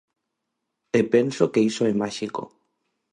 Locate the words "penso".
1.13-1.43